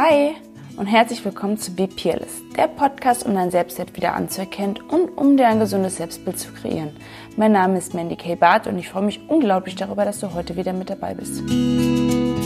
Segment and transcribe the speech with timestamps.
[0.00, 0.36] Hi
[0.76, 5.36] und herzlich willkommen zu Be Peerless, der Podcast, um dein Selbstwert wieder anzuerkennen und um
[5.36, 6.92] dir ein gesundes Selbstbild zu kreieren.
[7.36, 8.36] Mein Name ist Mandy K.
[8.36, 11.40] Barth und ich freue mich unglaublich darüber, dass du heute wieder mit dabei bist.
[11.40, 12.36] In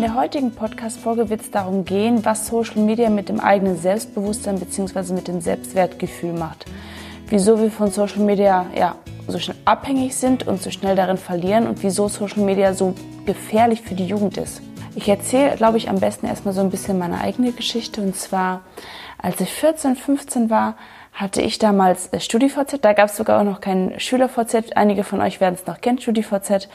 [0.00, 5.12] der heutigen Podcast-Folge wird es darum gehen, was Social Media mit dem eigenen Selbstbewusstsein bzw.
[5.12, 6.64] mit dem Selbstwertgefühl macht.
[7.28, 8.96] Wieso wir von Social Media ja,
[9.26, 12.94] so schnell abhängig sind und so schnell darin verlieren und wieso Social Media so
[13.26, 14.60] gefährlich für die Jugend ist.
[14.96, 18.00] Ich erzähle, glaube ich, am besten erstmal so ein bisschen meine eigene Geschichte.
[18.00, 18.60] Und zwar,
[19.18, 20.76] als ich 14, 15 war,
[21.12, 22.78] hatte ich damals StudiVZ.
[22.80, 24.76] Da gab es sogar auch noch kein SchülerVZ.
[24.76, 26.68] Einige von euch werden es noch kennen, StudiVZ.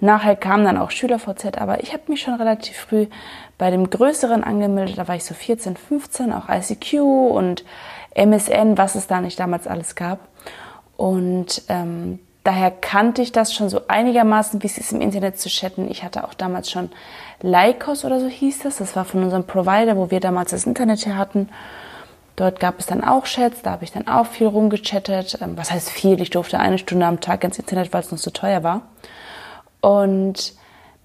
[0.00, 3.06] Nachher kam dann auch SchülerVZ, aber ich habe mich schon relativ früh
[3.56, 4.98] bei dem Größeren angemeldet.
[4.98, 7.64] Da war ich so 14, 15, auch ICQ und
[8.14, 10.28] MSN, was es da nicht damals alles gab.
[10.96, 15.48] Und ähm, daher kannte ich das schon so einigermaßen, wie es ist im Internet zu
[15.48, 15.90] chatten.
[15.90, 16.90] Ich hatte auch damals schon
[17.42, 18.76] Lycos oder so hieß das.
[18.76, 21.48] Das war von unserem Provider, wo wir damals das Internet her hatten.
[22.36, 25.38] Dort gab es dann auch Chats, da habe ich dann auch viel rumgechattet.
[25.40, 26.20] Ähm, was heißt viel?
[26.20, 28.82] Ich durfte eine Stunde am Tag ins Internet, weil es noch so teuer war.
[29.80, 30.54] Und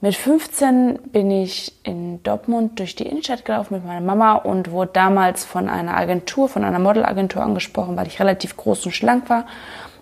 [0.02, 4.92] mit 15 bin ich in Dortmund durch die Innenstadt gelaufen mit meiner Mama und wurde
[4.94, 9.46] damals von einer Agentur, von einer Modelagentur angesprochen, weil ich relativ groß und schlank war,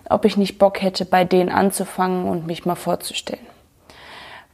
[0.08, 3.44] ob ich nicht Bock hätte, bei denen anzufangen und mich mal vorzustellen.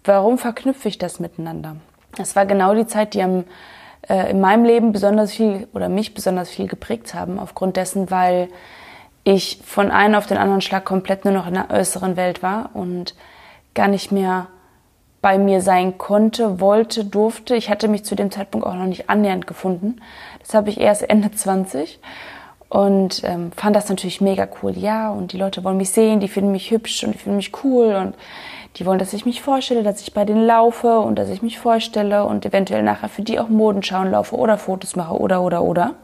[0.04, 1.76] Warum verknüpfe ich das miteinander?
[2.16, 3.44] Das war genau die Zeit, die am,
[4.08, 8.48] äh, in meinem Leben besonders viel oder mich besonders viel geprägt haben, aufgrund dessen, weil
[9.24, 12.70] ich von einem auf den anderen Schlag komplett nur noch in der äußeren Welt war
[12.74, 13.14] und
[13.74, 14.46] gar nicht mehr
[15.24, 17.56] bei mir sein konnte, wollte, durfte.
[17.56, 20.02] Ich hatte mich zu dem Zeitpunkt auch noch nicht annähernd gefunden.
[20.40, 21.98] Das habe ich erst Ende 20
[22.68, 24.76] und ähm, fand das natürlich mega cool.
[24.76, 27.52] Ja, und die Leute wollen mich sehen, die finden mich hübsch und die finden mich
[27.64, 28.14] cool und
[28.76, 31.58] die wollen, dass ich mich vorstelle, dass ich bei denen laufe und dass ich mich
[31.58, 35.94] vorstelle und eventuell nachher für die auch Modenschauen laufe oder Fotos mache oder oder oder.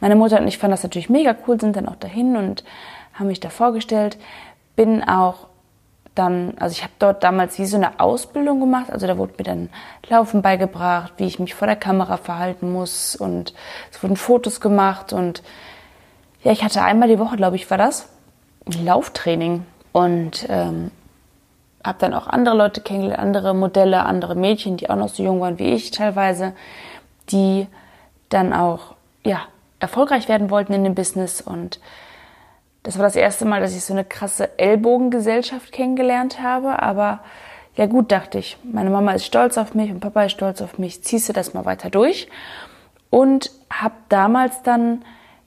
[0.00, 2.64] Meine Mutter und ich fanden das natürlich mega cool, sind dann auch dahin und
[3.12, 4.16] haben mich da vorgestellt.
[4.74, 5.47] Bin auch
[6.18, 9.44] dann, also ich habe dort damals wie so eine Ausbildung gemacht, also da wurde mir
[9.44, 9.68] dann
[10.08, 13.14] Laufen beigebracht, wie ich mich vor der Kamera verhalten muss.
[13.14, 13.54] Und
[13.90, 15.12] es wurden Fotos gemacht.
[15.12, 15.42] Und
[16.42, 18.08] ja, ich hatte einmal die Woche, glaube ich, war das,
[18.66, 19.64] Lauftraining.
[19.92, 20.90] Und ähm,
[21.84, 25.40] habe dann auch andere Leute kennengelernt, andere Modelle, andere Mädchen, die auch noch so jung
[25.40, 26.54] waren wie ich teilweise,
[27.30, 27.66] die
[28.28, 29.40] dann auch ja
[29.80, 31.40] erfolgreich werden wollten in dem Business.
[31.40, 31.80] Und
[32.82, 36.82] das war das erste Mal, dass ich so eine krasse Ellbogengesellschaft kennengelernt habe.
[36.82, 37.20] Aber
[37.76, 40.78] ja gut, dachte ich, meine Mama ist stolz auf mich und Papa ist stolz auf
[40.78, 41.02] mich.
[41.02, 42.28] Ziehst du das mal weiter durch?
[43.10, 45.04] Und habe damals dann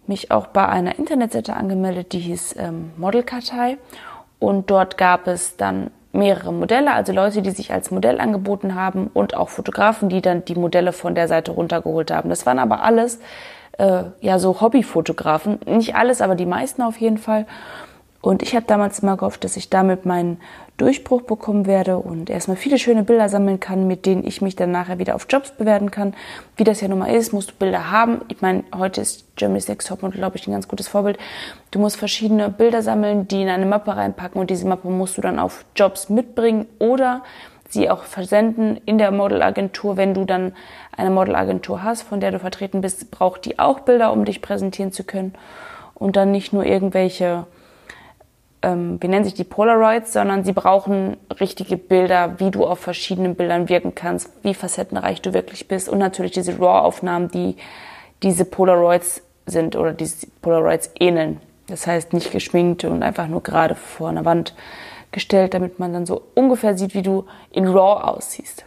[0.08, 3.78] mich auch bei einer Internetseite angemeldet, die hieß ähm, Modelkartei.
[4.40, 9.10] Und dort gab es dann mehrere Modelle, also Leute, die sich als Modell angeboten haben
[9.14, 12.30] und auch Fotografen, die dann die Modelle von der Seite runtergeholt haben.
[12.30, 13.20] Das waren aber alles
[13.78, 15.60] äh, ja so Hobbyfotografen.
[15.66, 17.46] Nicht alles, aber die meisten auf jeden Fall.
[18.22, 20.38] Und ich habe damals immer gehofft, dass ich damit meinen
[20.78, 24.72] Durchbruch bekommen werde und erstmal viele schöne Bilder sammeln kann, mit denen ich mich dann
[24.72, 26.14] nachher wieder auf Jobs bewerten kann.
[26.56, 28.22] Wie das ja nun mal ist, musst du Bilder haben.
[28.30, 31.18] Ich meine, heute ist Germany's Next Topmodel, glaube ich, ein ganz gutes Vorbild.
[31.72, 35.22] Du musst verschiedene Bilder sammeln, die in eine Mappe reinpacken und diese Mappe musst du
[35.22, 37.24] dann auf Jobs mitbringen oder
[37.72, 39.98] sie auch versenden in der Modelagentur.
[39.98, 40.54] Wenn du dann
[40.96, 44.92] eine Modelagentur hast, von der du vertreten bist, braucht die auch Bilder, um dich präsentieren
[44.92, 45.34] zu können.
[45.94, 47.46] Und dann nicht nur irgendwelche,
[48.62, 53.36] ähm, wie nennen sich die Polaroids, sondern sie brauchen richtige Bilder, wie du auf verschiedenen
[53.36, 57.56] Bildern wirken kannst, wie facettenreich du wirklich bist und natürlich diese RAW-Aufnahmen, die
[58.24, 61.40] diese Polaroids sind oder diese Polaroids ähneln.
[61.68, 64.54] Das heißt nicht geschminkt und einfach nur gerade vor einer Wand
[65.12, 68.66] gestellt, damit man dann so ungefähr sieht, wie du in RAW aussiehst.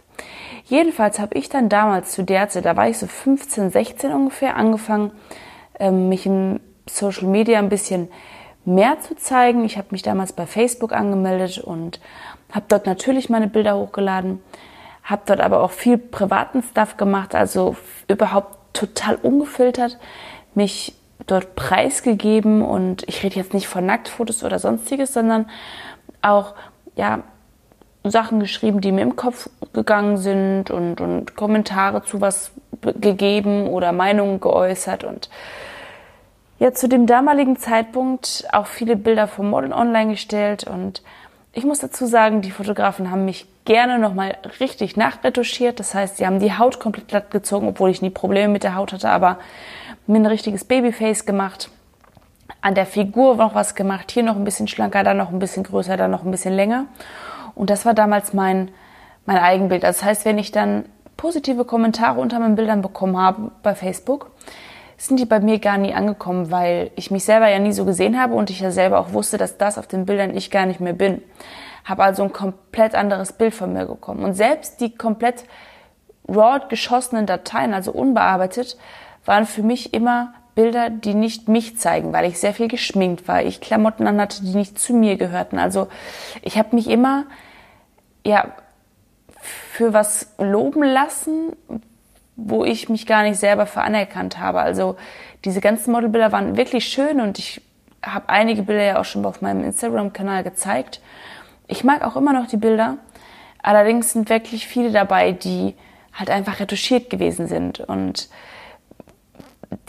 [0.65, 4.55] Jedenfalls habe ich dann damals zu der Zeit, da war ich so 15, 16 ungefähr,
[4.55, 5.11] angefangen,
[5.79, 8.09] ähm, mich im Social Media ein bisschen
[8.63, 9.63] mehr zu zeigen.
[9.63, 11.99] Ich habe mich damals bei Facebook angemeldet und
[12.51, 14.41] habe dort natürlich meine Bilder hochgeladen,
[15.03, 17.75] habe dort aber auch viel privaten Stuff gemacht, also
[18.07, 19.99] überhaupt total ungefiltert,
[20.55, 20.95] mich
[21.27, 25.49] dort preisgegeben und ich rede jetzt nicht von Nacktfotos oder sonstiges, sondern
[26.25, 26.53] auch
[26.95, 27.19] ja,
[28.03, 32.51] Sachen geschrieben, die mir im Kopf gegangen sind und, und Kommentare zu was
[32.81, 35.03] gegeben oder Meinungen geäußert.
[35.03, 35.29] Und
[36.59, 40.65] ja zu dem damaligen Zeitpunkt auch viele Bilder vom Model online gestellt.
[40.65, 41.01] Und
[41.53, 45.79] ich muss dazu sagen, die Fotografen haben mich gerne nochmal richtig nachretuschiert.
[45.79, 48.75] Das heißt, sie haben die Haut komplett glatt gezogen, obwohl ich nie Probleme mit der
[48.75, 49.39] Haut hatte, aber
[50.07, 51.69] mir ein richtiges Babyface gemacht
[52.65, 55.61] an der Figur noch was gemacht, hier noch ein bisschen schlanker, dann noch ein bisschen
[55.61, 56.87] größer, dann noch ein bisschen länger.
[57.53, 58.71] Und das war damals mein,
[59.27, 59.83] mein Eigenbild.
[59.83, 60.85] Das heißt, wenn ich dann
[61.15, 64.31] positive Kommentare unter meinen Bildern bekommen habe bei Facebook,
[64.97, 68.19] sind die bei mir gar nie angekommen, weil ich mich selber ja nie so gesehen
[68.19, 70.79] habe und ich ja selber auch wusste, dass das auf den Bildern ich gar nicht
[70.79, 71.21] mehr bin.
[71.83, 74.23] Habe also ein komplett anderes Bild von mir bekommen.
[74.23, 75.43] Und selbst die komplett
[76.27, 78.75] raw geschossenen Dateien, also unbearbeitet,
[79.23, 83.43] waren für mich immer Bilder, die nicht mich zeigen, weil ich sehr viel geschminkt war,
[83.43, 85.59] ich Klamotten an hatte, die nicht zu mir gehörten.
[85.59, 85.89] Also
[86.41, 87.25] ich habe mich immer
[88.25, 88.55] ja
[89.41, 91.55] für was loben lassen,
[92.37, 94.61] wo ich mich gar nicht selber für anerkannt habe.
[94.61, 94.95] Also
[95.43, 97.61] diese ganzen Modelbilder waren wirklich schön und ich
[98.01, 101.01] habe einige Bilder ja auch schon auf meinem Instagram-Kanal gezeigt.
[101.67, 102.97] Ich mag auch immer noch die Bilder.
[103.61, 105.75] Allerdings sind wirklich viele dabei, die
[106.13, 108.29] halt einfach retuschiert gewesen sind und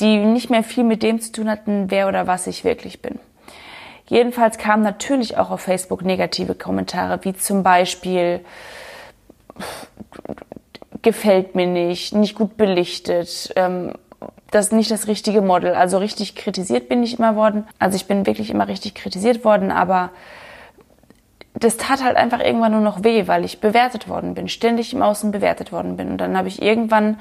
[0.00, 3.18] die nicht mehr viel mit dem zu tun hatten, wer oder was ich wirklich bin.
[4.08, 8.44] Jedenfalls kamen natürlich auch auf Facebook negative Kommentare, wie zum Beispiel,
[11.02, 13.92] gefällt mir nicht, nicht gut belichtet, ähm,
[14.50, 15.74] das ist nicht das richtige Model.
[15.74, 17.66] Also richtig kritisiert bin ich immer worden.
[17.78, 20.10] Also ich bin wirklich immer richtig kritisiert worden, aber
[21.54, 25.02] das tat halt einfach irgendwann nur noch weh, weil ich bewertet worden bin, ständig im
[25.02, 26.10] Außen bewertet worden bin.
[26.10, 27.18] Und dann habe ich irgendwann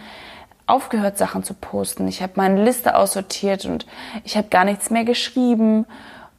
[0.68, 2.08] aufgehört, Sachen zu posten.
[2.08, 3.86] Ich habe meine Liste aussortiert und
[4.24, 5.86] ich habe gar nichts mehr geschrieben.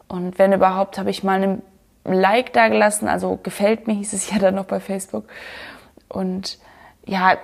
[0.09, 1.63] Und wenn überhaupt, habe ich mal einen
[2.05, 3.09] Like da gelassen.
[3.09, 5.25] Also gefällt mir, hieß es ja dann noch bei Facebook.
[6.09, 6.59] Und
[7.07, 7.37] ja,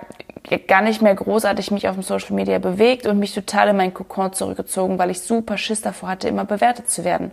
[0.67, 3.93] gar nicht mehr großartig mich auf dem Social Media bewegt und mich total in meinen
[3.93, 7.31] Kokon zurückgezogen, weil ich super Schiss davor hatte, immer bewertet zu werden.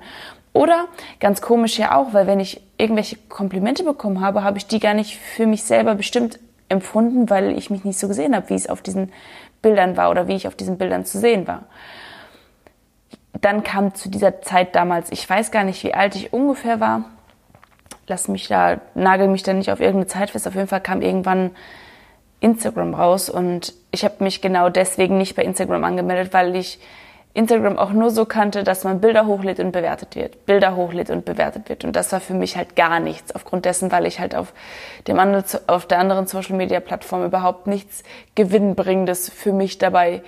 [0.52, 0.86] Oder
[1.20, 4.94] ganz komisch ja auch, weil wenn ich irgendwelche Komplimente bekommen habe, habe ich die gar
[4.94, 6.38] nicht für mich selber bestimmt
[6.70, 9.12] empfunden, weil ich mich nicht so gesehen habe, wie es auf diesen
[9.60, 11.64] Bildern war oder wie ich auf diesen Bildern zu sehen war.
[13.40, 17.04] Dann kam zu dieser Zeit damals, ich weiß gar nicht, wie alt ich ungefähr war.
[18.06, 20.46] Lass mich da, nagel mich da nicht auf irgendeine Zeit fest.
[20.48, 21.50] Auf jeden Fall kam irgendwann
[22.40, 26.80] Instagram raus und ich habe mich genau deswegen nicht bei Instagram angemeldet, weil ich
[27.32, 31.24] Instagram auch nur so kannte, dass man Bilder hochlädt und bewertet wird, Bilder hochlädt und
[31.24, 31.84] bewertet wird.
[31.84, 34.52] Und das war für mich halt gar nichts, aufgrund dessen, weil ich halt auf,
[35.06, 38.02] dem anderen, auf der anderen Social-Media-Plattform überhaupt nichts
[38.34, 40.22] Gewinnbringendes für mich dabei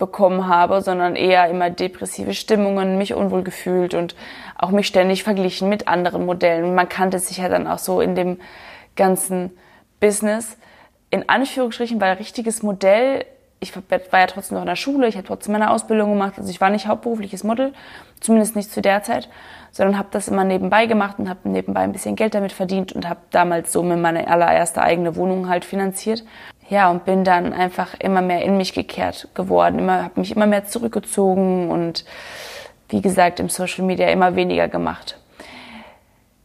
[0.00, 4.16] bekommen habe, sondern eher immer depressive Stimmungen, mich unwohl gefühlt und
[4.58, 6.74] auch mich ständig verglichen mit anderen Modellen.
[6.74, 8.40] Man kannte sich ja dann auch so in dem
[8.96, 9.50] ganzen
[10.00, 10.56] Business,
[11.10, 13.24] in Anführungsstrichen, weil richtiges Modell
[13.60, 16.50] ich war ja trotzdem noch in der Schule, ich habe trotzdem meine Ausbildung gemacht, also
[16.50, 17.74] ich war nicht hauptberufliches Model,
[18.20, 19.28] zumindest nicht zu der Zeit,
[19.70, 23.08] sondern habe das immer nebenbei gemacht und habe nebenbei ein bisschen Geld damit verdient und
[23.08, 26.24] habe damals so mir meine allererste eigene Wohnung halt finanziert.
[26.70, 30.46] Ja, und bin dann einfach immer mehr in mich gekehrt geworden, immer habe mich immer
[30.46, 32.04] mehr zurückgezogen und
[32.88, 35.18] wie gesagt im Social Media immer weniger gemacht.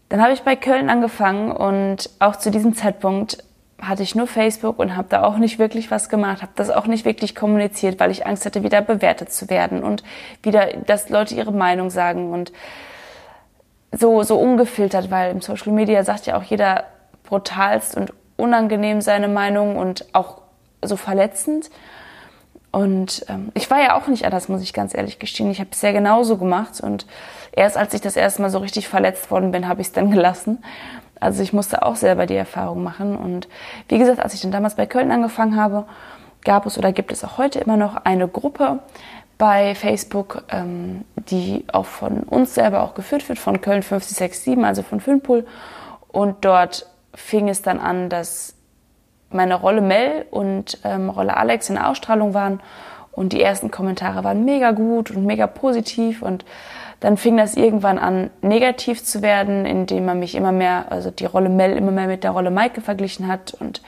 [0.10, 3.44] Dann habe ich bei Köln angefangen und auch zu diesem Zeitpunkt
[3.88, 6.88] hatte ich nur Facebook und habe da auch nicht wirklich was gemacht, habe das auch
[6.88, 10.04] nicht wirklich kommuniziert, weil ich Angst hatte, wieder bewertet zu werden und
[10.44, 12.52] wieder, dass Leute ihre Meinung sagen und
[13.92, 16.86] so, so ungefiltert, weil im Social Media sagt ja auch jeder
[17.24, 20.42] brutalst und unangenehm seine Meinung und auch
[20.82, 21.70] so verletzend.
[22.72, 25.50] Und ähm, ich war ja auch nicht anders, muss ich ganz ehrlich gestehen.
[25.50, 27.06] Ich habe es ja genauso gemacht und
[27.54, 30.12] erst als ich das erste Mal so richtig verletzt worden bin, habe ich es dann
[30.12, 30.62] gelassen.
[31.20, 33.16] Also ich musste auch selber die Erfahrung machen.
[33.16, 33.48] Und
[33.88, 35.86] wie gesagt, als ich dann damals bei Köln angefangen habe,
[36.44, 38.80] gab es oder gibt es auch heute immer noch eine Gruppe
[39.38, 44.82] bei Facebook, ähm, die auch von uns selber auch geführt wird, von Köln 5067, also
[44.84, 45.46] von Fünpool.
[46.08, 48.56] Und dort fing es dann an, dass
[49.30, 52.62] meine Rolle Mel und ähm, Rolle Alex in Ausstrahlung waren.
[53.12, 56.46] Und die ersten Kommentare waren mega gut und mega positiv und
[57.00, 61.26] dann fing das irgendwann an, negativ zu werden, indem man mich immer mehr, also die
[61.26, 63.54] Rolle Mel immer mehr mit der Rolle Maike verglichen hat.
[63.54, 63.82] Und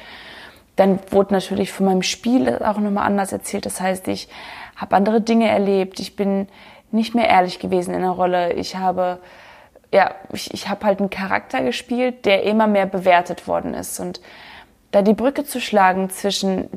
[0.75, 3.65] dann wurde natürlich von meinem Spiel auch nochmal anders erzählt.
[3.65, 4.27] Das heißt, ich
[4.75, 5.99] habe andere Dinge erlebt.
[5.99, 6.47] Ich bin
[6.91, 8.53] nicht mehr ehrlich gewesen in der Rolle.
[8.53, 9.19] Ich habe,
[9.91, 13.99] ja, ich, ich habe halt einen Charakter gespielt, der immer mehr bewertet worden ist.
[13.99, 14.21] Und
[14.91, 16.69] da die Brücke zu schlagen zwischen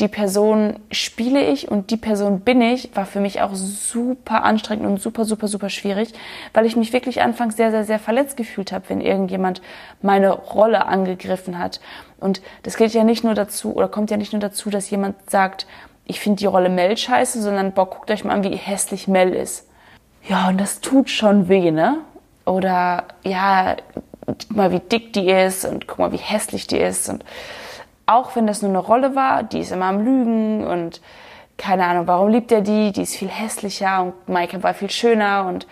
[0.00, 4.86] die Person spiele ich und die Person bin ich, war für mich auch super anstrengend
[4.86, 6.12] und super, super, super schwierig,
[6.54, 9.60] weil ich mich wirklich anfangs sehr, sehr, sehr verletzt gefühlt habe, wenn irgendjemand
[10.00, 11.80] meine Rolle angegriffen hat.
[12.20, 15.30] Und das geht ja nicht nur dazu, oder kommt ja nicht nur dazu, dass jemand
[15.30, 15.66] sagt,
[16.04, 19.34] ich finde die Rolle Mel scheiße, sondern boah, guckt euch mal an, wie hässlich Mel
[19.34, 19.68] ist.
[20.28, 21.98] Ja, und das tut schon weh, ne?
[22.44, 23.76] Oder ja,
[24.26, 27.24] guck mal, wie dick die ist und guck mal, wie hässlich die ist und
[28.08, 31.00] auch wenn das nur eine Rolle war, die ist immer am Lügen und
[31.58, 32.92] keine Ahnung, warum liebt er die?
[32.92, 35.66] Die ist viel hässlicher und Maike war viel schöner und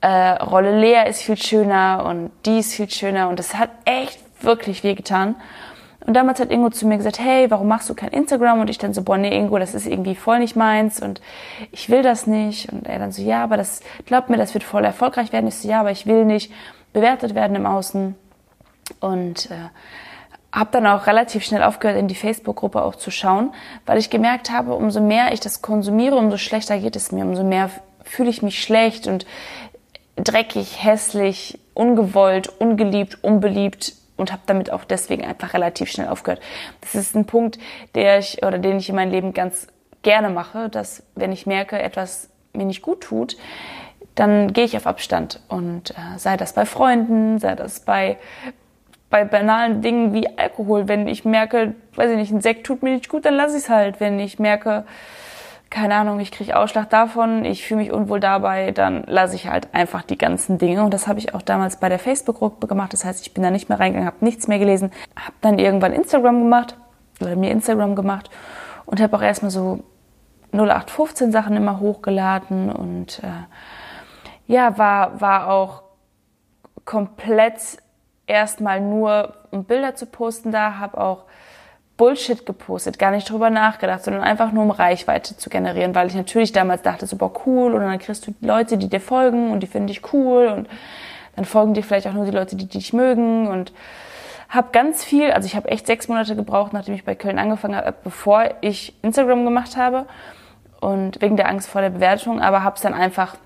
[0.00, 4.20] äh, Rolle Lea ist viel schöner und die ist viel schöner und das hat echt
[4.42, 5.34] wirklich weh getan.
[6.06, 8.60] Und damals hat Ingo zu mir gesagt, hey, warum machst du kein Instagram?
[8.60, 11.20] Und ich dann so, boah, nee, Ingo, das ist irgendwie voll nicht meins und
[11.72, 12.72] ich will das nicht.
[12.72, 15.48] Und er dann so, ja, aber das, glaub mir, das wird voll erfolgreich werden.
[15.48, 16.52] Ich so, ja, aber ich will nicht
[16.92, 18.14] bewertet werden im Außen.
[19.00, 19.68] Und äh,
[20.52, 23.52] habe dann auch relativ schnell aufgehört, in die Facebook-Gruppe auch zu schauen,
[23.86, 27.44] weil ich gemerkt habe, umso mehr ich das konsumiere, umso schlechter geht es mir, umso
[27.44, 27.70] mehr
[28.04, 29.26] fühle ich mich schlecht und
[30.16, 36.42] dreckig, hässlich, ungewollt, ungeliebt, unbeliebt und habe damit auch deswegen einfach relativ schnell aufgehört.
[36.80, 37.58] Das ist ein Punkt,
[37.94, 39.68] der ich oder den ich in meinem Leben ganz
[40.02, 43.36] gerne mache, dass wenn ich merke, etwas mir nicht gut tut,
[44.14, 48.18] dann gehe ich auf Abstand und äh, sei das bei Freunden, sei das bei
[49.10, 50.88] bei banalen Dingen wie Alkohol.
[50.88, 53.64] Wenn ich merke, weiß ich nicht, ein Sekt tut mir nicht gut, dann lasse ich
[53.64, 54.00] es halt.
[54.00, 54.84] Wenn ich merke,
[55.68, 59.68] keine Ahnung, ich kriege Ausschlag davon, ich fühle mich unwohl dabei, dann lasse ich halt
[59.72, 60.82] einfach die ganzen Dinge.
[60.84, 62.92] Und das habe ich auch damals bei der Facebook-Gruppe gemacht.
[62.92, 65.92] Das heißt, ich bin da nicht mehr reingegangen, habe nichts mehr gelesen, habe dann irgendwann
[65.92, 66.76] Instagram gemacht
[67.20, 68.30] oder mir Instagram gemacht
[68.86, 69.80] und habe auch erstmal so
[70.52, 75.82] 0815 Sachen immer hochgeladen und äh, ja, war, war auch
[76.84, 77.78] komplett
[78.30, 81.24] erstmal nur um Bilder zu posten da, habe auch
[81.96, 86.14] Bullshit gepostet, gar nicht drüber nachgedacht, sondern einfach nur um Reichweite zu generieren, weil ich
[86.14, 89.66] natürlich damals dachte, super cool und dann kriegst du Leute, die dir folgen und die
[89.66, 90.66] finden dich cool und
[91.36, 93.74] dann folgen dir vielleicht auch nur die Leute, die, die dich mögen und
[94.48, 97.76] habe ganz viel, also ich habe echt sechs Monate gebraucht, nachdem ich bei Köln angefangen
[97.76, 100.06] habe, bevor ich Instagram gemacht habe
[100.80, 103.36] und wegen der Angst vor der Bewertung, aber habe es dann einfach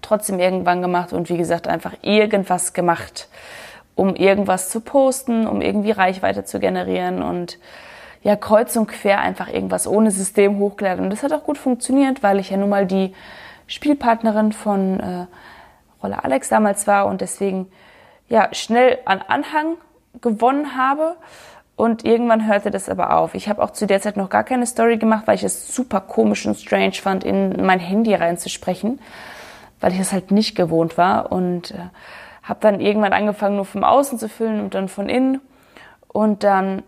[0.00, 3.28] trotzdem irgendwann gemacht und wie gesagt einfach irgendwas gemacht
[3.96, 7.58] um irgendwas zu posten, um irgendwie Reichweite zu generieren und
[8.22, 11.04] ja, kreuz und quer einfach irgendwas ohne System hochgeladen.
[11.04, 13.14] Und das hat auch gut funktioniert, weil ich ja nun mal die
[13.66, 15.26] Spielpartnerin von äh,
[16.02, 17.68] Rolle Alex damals war und deswegen
[18.28, 19.76] ja schnell an Anhang
[20.20, 21.16] gewonnen habe.
[21.76, 23.34] Und irgendwann hörte das aber auf.
[23.34, 26.00] Ich habe auch zu der Zeit noch gar keine Story gemacht, weil ich es super
[26.00, 28.98] komisch und strange fand, in mein Handy reinzusprechen,
[29.80, 31.30] weil ich es halt nicht gewohnt war.
[31.30, 31.90] Und äh,
[32.46, 35.40] habe dann irgendwann angefangen, nur vom Außen zu füllen und dann von innen.
[36.08, 36.82] Und dann,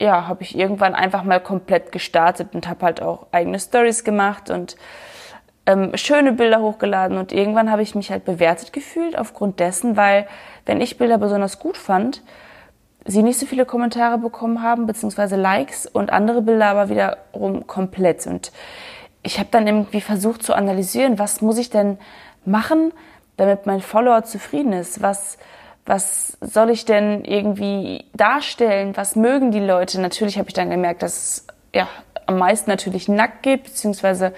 [0.00, 4.50] ja, habe ich irgendwann einfach mal komplett gestartet und habe halt auch eigene Stories gemacht
[4.50, 4.76] und
[5.66, 7.18] ähm, schöne Bilder hochgeladen.
[7.18, 10.26] Und irgendwann habe ich mich halt bewertet gefühlt aufgrund dessen, weil
[10.64, 12.22] wenn ich Bilder besonders gut fand,
[13.04, 18.26] sie nicht so viele Kommentare bekommen haben, beziehungsweise Likes und andere Bilder aber wiederum komplett.
[18.26, 18.52] Und
[19.22, 21.98] ich habe dann irgendwie versucht zu analysieren, was muss ich denn
[22.46, 22.92] machen,
[23.40, 25.00] damit mein Follower zufrieden ist?
[25.00, 25.38] Was,
[25.86, 28.96] was soll ich denn irgendwie darstellen?
[28.96, 30.00] Was mögen die Leute?
[30.00, 31.88] Natürlich habe ich dann gemerkt, dass es ja
[32.26, 34.34] am meisten natürlich nackt geht, beziehungsweise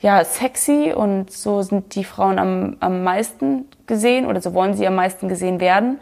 [0.00, 4.86] ja sexy und so sind die Frauen am, am meisten gesehen oder so wollen sie
[4.86, 5.98] am meisten gesehen werden.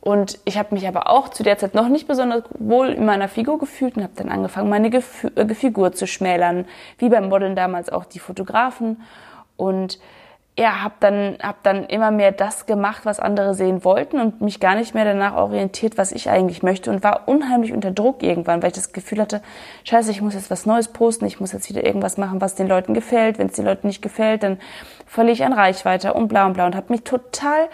[0.00, 3.28] Und ich habe mich aber auch zu der Zeit noch nicht besonders wohl in meiner
[3.28, 6.66] Figur gefühlt und habe dann angefangen, meine Gef äh, Figur zu schmälern,
[6.98, 9.00] wie beim Modeln damals auch die Fotografen.
[9.56, 9.98] Und
[10.58, 14.58] ja, habe dann, hab dann immer mehr das gemacht, was andere sehen wollten und mich
[14.58, 18.62] gar nicht mehr danach orientiert, was ich eigentlich möchte und war unheimlich unter Druck irgendwann,
[18.62, 19.42] weil ich das Gefühl hatte,
[19.84, 22.68] scheiße, ich muss jetzt was Neues posten, ich muss jetzt wieder irgendwas machen, was den
[22.68, 23.38] Leuten gefällt.
[23.38, 24.58] Wenn es den Leuten nicht gefällt, dann
[25.04, 27.68] verliere ich an Reichweite und bla und bla und habe mich total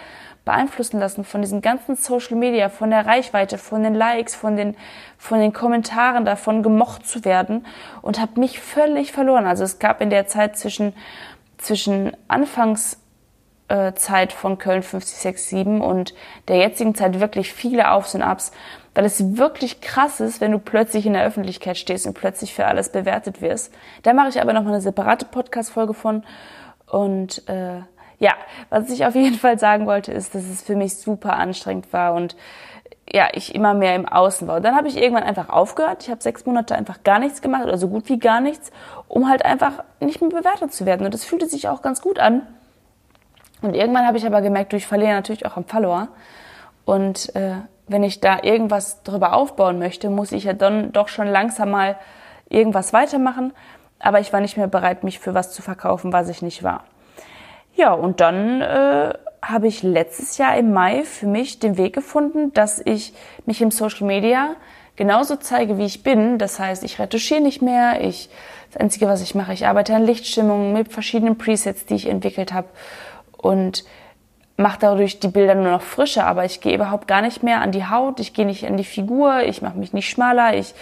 [0.45, 4.77] beeinflussen lassen von diesem ganzen Social Media, von der Reichweite, von den Likes, von den,
[5.17, 7.65] von den Kommentaren, davon gemocht zu werden
[8.01, 9.47] und habe mich völlig verloren.
[9.47, 10.95] Also es gab in der Zeit zwischen
[11.63, 16.15] zwischen Anfangszeit von Köln 5067 und
[16.49, 18.53] der jetzigen Zeit wirklich viele Aufs und Abs,
[18.95, 22.67] weil es wirklich krass ist, wenn du plötzlich in der Öffentlichkeit stehst und plötzlich für
[22.67, 23.73] alles bewertet wirst.
[24.03, 26.25] Da mache ich aber noch mal eine separate Podcast-Folge von.
[26.87, 27.81] Und äh,
[28.19, 28.35] ja,
[28.71, 32.15] was ich auf jeden Fall sagen wollte, ist, dass es für mich super anstrengend war
[32.15, 32.37] und
[33.13, 34.57] ja, ich immer mehr im Außen war.
[34.57, 36.03] Und dann habe ich irgendwann einfach aufgehört.
[36.03, 38.71] Ich habe sechs Monate einfach gar nichts gemacht oder so gut wie gar nichts,
[39.07, 41.05] um halt einfach nicht mehr bewertet zu werden.
[41.05, 42.47] Und das fühlte sich auch ganz gut an.
[43.61, 46.09] Und irgendwann habe ich aber gemerkt, du, ich verliere natürlich auch am Follower.
[46.87, 51.29] Und äh, wenn ich da irgendwas drüber aufbauen möchte, muss ich ja dann doch schon
[51.29, 51.97] langsam mal
[52.49, 53.53] irgendwas weitermachen.
[53.99, 56.85] Aber ich war nicht mehr bereit, mich für was zu verkaufen, was ich nicht war.
[57.75, 59.13] Ja, und dann äh,
[59.43, 63.13] habe ich letztes Jahr im Mai für mich den Weg gefunden, dass ich
[63.47, 64.57] mich im Social Media
[64.97, 66.39] genauso zeige, wie ich bin.
[66.39, 68.03] Das heißt, ich retuschiere nicht mehr.
[68.03, 68.29] Ich,
[68.71, 72.53] das Einzige, was ich mache, ich arbeite an Lichtstimmungen mit verschiedenen Presets, die ich entwickelt
[72.53, 72.69] habe
[73.37, 73.85] und
[74.57, 76.27] mache dadurch die Bilder nur noch frischer.
[76.27, 78.21] Aber ich gehe überhaupt gar nicht mehr an die Haut.
[78.21, 79.43] Ich gehe nicht an die Figur.
[79.43, 80.55] Ich mache mich nicht schmaler.
[80.55, 80.75] Ich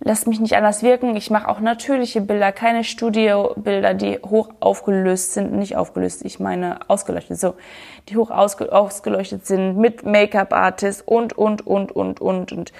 [0.00, 1.16] lass mich nicht anders wirken.
[1.16, 6.80] Ich mache auch natürliche Bilder, keine Studiobilder, die hoch aufgelöst sind, nicht aufgelöst, ich meine
[6.88, 7.54] ausgeleuchtet, so,
[8.08, 12.72] die hoch ausge ausgeleuchtet sind mit Make-up-Artist und, und, und, und, und, und.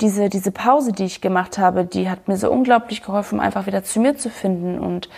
[0.00, 3.84] Diese, diese Pause, die ich gemacht habe, die hat mir so unglaublich geholfen, einfach wieder
[3.84, 4.78] zu mir zu finden.
[4.78, 5.08] Und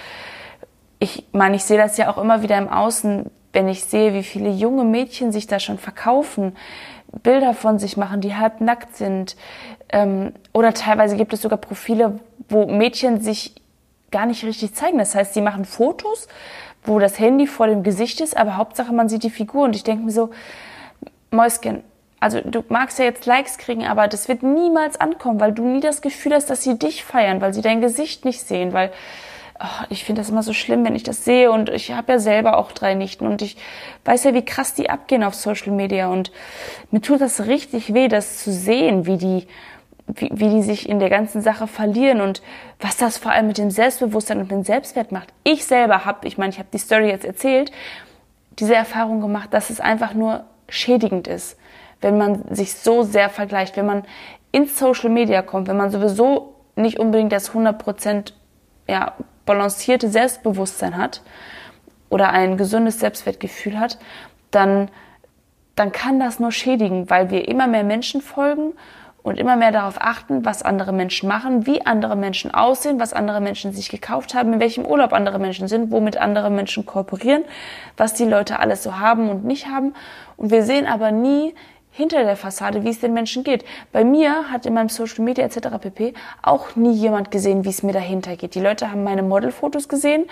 [0.98, 4.22] ich meine, ich sehe das ja auch immer wieder im Außen, wenn ich sehe, wie
[4.22, 6.54] viele junge Mädchen sich da schon verkaufen,
[7.22, 9.36] Bilder von sich machen, die halb nackt sind.
[9.88, 13.54] Ähm, oder teilweise gibt es sogar Profile, wo Mädchen sich
[14.10, 14.98] gar nicht richtig zeigen.
[14.98, 16.28] Das heißt, sie machen Fotos,
[16.84, 19.64] wo das Handy vor dem Gesicht ist, aber Hauptsache man sieht die Figur.
[19.64, 20.30] Und ich denke mir so,
[21.30, 21.82] Mäuschen,
[22.20, 25.80] also du magst ja jetzt Likes kriegen, aber das wird niemals ankommen, weil du nie
[25.80, 28.90] das Gefühl hast, dass sie dich feiern, weil sie dein Gesicht nicht sehen, weil
[29.60, 31.50] oh, ich finde das immer so schlimm, wenn ich das sehe.
[31.50, 33.26] Und ich habe ja selber auch drei Nichten.
[33.26, 33.56] Und ich
[34.04, 36.08] weiß ja, wie krass die abgehen auf Social Media.
[36.08, 36.30] Und
[36.90, 39.46] mir tut das richtig weh, das zu sehen, wie die
[40.06, 42.42] wie, wie die sich in der ganzen Sache verlieren und
[42.80, 45.32] was das vor allem mit dem Selbstbewusstsein und dem Selbstwert macht.
[45.42, 47.72] Ich selber habe, ich meine, ich habe die Story jetzt erzählt,
[48.58, 51.58] diese Erfahrung gemacht, dass es einfach nur schädigend ist,
[52.00, 54.04] wenn man sich so sehr vergleicht, wenn man
[54.52, 58.32] ins Social Media kommt, wenn man sowieso nicht unbedingt das 100%
[58.88, 59.14] ja,
[59.46, 61.22] balancierte Selbstbewusstsein hat
[62.10, 63.98] oder ein gesundes Selbstwertgefühl hat,
[64.50, 64.90] dann,
[65.74, 68.74] dann kann das nur schädigen, weil wir immer mehr Menschen folgen
[69.22, 73.40] und immer mehr darauf achten, was andere Menschen machen, wie andere Menschen aussehen, was andere
[73.40, 77.44] Menschen sich gekauft haben, in welchem Urlaub andere Menschen sind, womit andere Menschen kooperieren,
[77.96, 79.94] was die Leute alles so haben und nicht haben.
[80.36, 81.56] Und wir sehen aber nie
[81.96, 83.64] hinter der Fassade, wie es den Menschen geht.
[83.90, 85.68] Bei mir hat in meinem Social Media etc.
[85.80, 86.12] pp.
[86.42, 88.54] auch nie jemand gesehen, wie es mir dahinter geht.
[88.54, 90.26] Die Leute haben meine Modelfotos gesehen,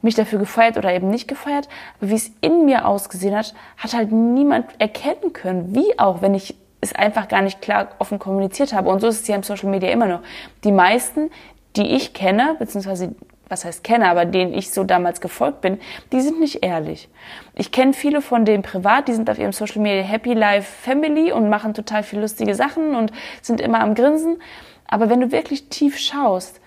[0.00, 1.68] mich dafür gefeiert oder eben nicht gefeiert,
[1.98, 5.74] aber wie es in mir ausgesehen hat, hat halt niemand erkennen können.
[5.74, 8.88] Wie auch, wenn ich es einfach gar nicht klar offen kommuniziert habe.
[8.88, 10.20] Und so ist es ja im Social Media immer noch.
[10.64, 11.30] Die meisten,
[11.76, 13.14] die ich kenne, beziehungsweise
[13.54, 15.78] was heißt kenne, aber denen ich so damals gefolgt bin,
[16.12, 17.08] die sind nicht ehrlich.
[17.54, 21.30] Ich kenne viele von denen privat, die sind auf ihrem Social Media Happy Life Family
[21.30, 24.42] und machen total viel lustige Sachen und sind immer am Grinsen.
[24.88, 26.60] Aber wenn du wirklich tief schaust,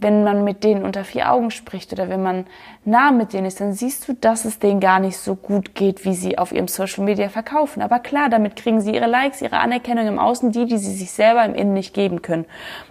[0.00, 2.46] wenn man mit denen unter vier Augen spricht oder wenn man
[2.84, 6.04] nah mit denen ist, dann siehst du, dass es denen gar nicht so gut geht,
[6.04, 7.82] wie sie auf ihrem Social Media verkaufen.
[7.82, 11.10] Aber klar, damit kriegen sie ihre Likes, ihre Anerkennung im Außen, die, die sie sich
[11.10, 12.46] selber im Innen nicht geben können.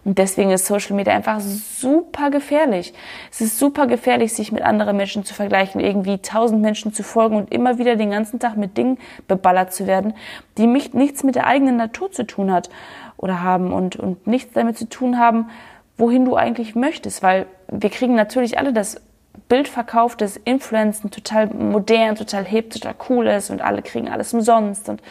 [0.05, 2.93] Und deswegen ist Social Media einfach super gefährlich.
[3.31, 7.35] Es ist super gefährlich, sich mit anderen Menschen zu vergleichen, irgendwie tausend Menschen zu folgen
[7.35, 10.13] und immer wieder den ganzen Tag mit Dingen beballert zu werden,
[10.57, 12.69] die nichts mit der eigenen Natur zu tun hat
[13.17, 15.49] oder haben und, und nichts damit zu tun haben,
[15.99, 19.01] wohin du eigentlich möchtest, weil wir kriegen natürlich alle das
[19.47, 24.33] Bild verkauft, dass Influencen total modern, total hip, total cool ist und alle kriegen alles
[24.33, 25.01] umsonst und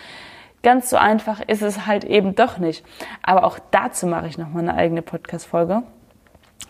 [0.62, 2.84] ganz so einfach ist es halt eben doch nicht.
[3.22, 5.82] Aber auch dazu mache ich nochmal eine eigene Podcast-Folge.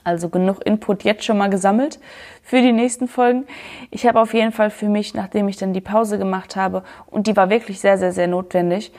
[0.05, 1.99] Also genug Input jetzt schon mal gesammelt
[2.43, 3.47] für die nächsten Folgen.
[3.91, 7.27] Ich habe auf jeden Fall für mich, nachdem ich dann die Pause gemacht habe, und
[7.27, 8.93] die war wirklich sehr, sehr, sehr notwendig,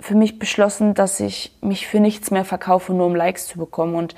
[0.00, 3.94] für mich beschlossen, dass ich mich für nichts mehr verkaufe, nur um Likes zu bekommen.
[3.94, 4.14] Und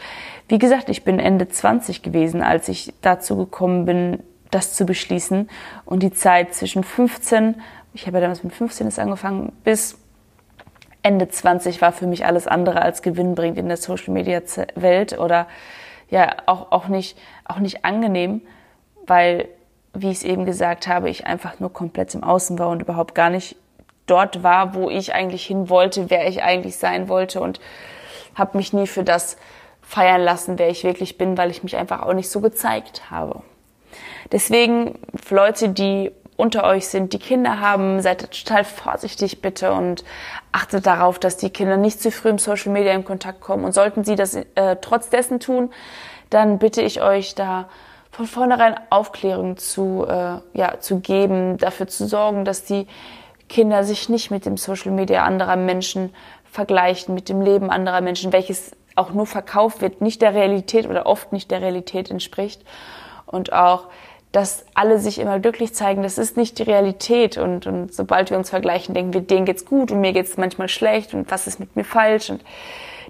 [0.49, 5.51] wie gesagt, ich bin Ende 20 gewesen, als ich dazu gekommen bin, das zu beschließen.
[5.85, 7.61] Und die Zeit zwischen 15,
[7.93, 9.99] ich habe ja damals mit 15 ist angefangen, bis
[11.03, 14.41] Ende 20 war für mich alles andere als gewinnbringend in der Social Media
[14.75, 15.47] Welt oder
[16.09, 18.41] ja, auch, auch nicht, auch nicht angenehm,
[19.07, 19.49] weil,
[19.93, 23.15] wie ich es eben gesagt habe, ich einfach nur komplett im Außen war und überhaupt
[23.15, 23.57] gar nicht
[24.07, 27.61] dort war, wo ich eigentlich hin wollte, wer ich eigentlich sein wollte und
[28.35, 29.37] habe mich nie für das
[29.83, 33.43] feiern lassen, wer ich wirklich bin, weil ich mich einfach auch nicht so gezeigt habe.
[34.33, 34.99] Deswegen,
[35.31, 40.05] Leute, die unter euch sind, die Kinder haben, seid total vorsichtig bitte und
[40.53, 43.65] achtet darauf, dass die Kinder nicht zu früh im Social Media in Kontakt kommen.
[43.65, 45.71] Und sollten sie das äh, trotz dessen tun,
[46.29, 47.69] dann bitte ich euch da
[48.11, 52.87] von vornherein Aufklärung zu, äh, ja, zu geben, dafür zu sorgen, dass die
[53.49, 56.15] Kinder sich nicht mit dem Social Media anderer Menschen
[56.51, 61.07] vergleichen, mit dem Leben anderer Menschen, welches auch nur verkauft wird, nicht der Realität oder
[61.07, 62.63] oft nicht der Realität entspricht.
[63.27, 63.85] Und auch,
[64.33, 67.37] dass alle sich immer glücklich zeigen, das ist nicht die Realität.
[67.37, 70.69] Und, und sobald wir uns vergleichen, denken wir, denen geht's gut und mir geht's manchmal
[70.69, 72.31] schlecht und was ist mit mir falsch.
[72.31, 72.43] Und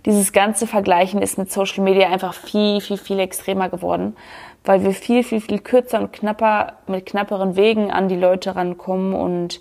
[0.04, 4.16] dieses ganze Vergleichen ist mit Social Media einfach viel, viel, viel extremer geworden,
[4.64, 9.14] weil wir viel, viel, viel kürzer und knapper, mit knapperen Wegen an die Leute rankommen
[9.14, 9.60] und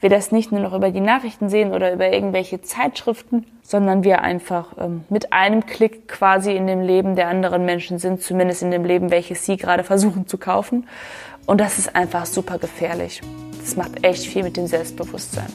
[0.00, 4.22] wir das nicht nur noch über die Nachrichten sehen oder über irgendwelche Zeitschriften, sondern wir
[4.22, 8.70] einfach ähm, mit einem Klick quasi in dem Leben der anderen Menschen sind, zumindest in
[8.70, 10.86] dem Leben, welches sie gerade versuchen zu kaufen.
[11.46, 13.20] Und das ist einfach super gefährlich.
[13.60, 15.48] Das macht echt viel mit dem Selbstbewusstsein.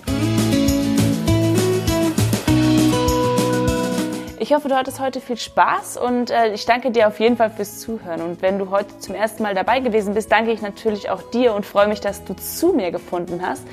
[4.44, 7.50] Ich hoffe, du hattest heute viel Spaß und äh, ich danke dir auf jeden Fall
[7.50, 8.22] fürs Zuhören.
[8.22, 11.54] Und wenn du heute zum ersten Mal dabei gewesen bist, danke ich natürlich auch dir
[11.54, 13.66] und freue mich, dass du zu mir gefunden hast.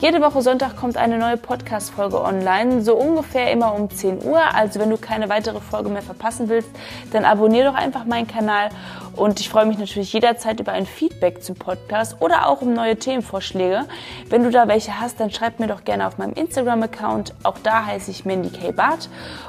[0.00, 4.40] Jede Woche Sonntag kommt eine neue Podcast-Folge online, so ungefähr immer um 10 Uhr.
[4.52, 6.70] Also wenn du keine weitere Folge mehr verpassen willst,
[7.12, 8.70] dann abonniere doch einfach meinen Kanal
[9.16, 12.96] und ich freue mich natürlich jederzeit über ein Feedback zum Podcast oder auch um neue
[12.96, 13.86] Themenvorschläge.
[14.28, 17.34] Wenn du da welche hast, dann schreib mir doch gerne auf meinem Instagram-Account.
[17.42, 18.72] Auch da heiße ich Mandy K.
[18.72, 19.08] Barth.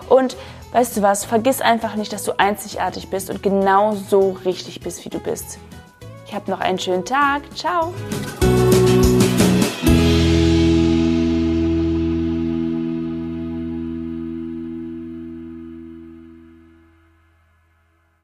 [0.10, 0.38] Und
[0.72, 5.04] weißt du was, vergiss einfach nicht, dass du einzigartig bist und genau so richtig bist,
[5.06, 5.60] wie du bist.
[6.26, 7.42] Ich habe noch einen schönen Tag.
[7.56, 7.94] Ciao.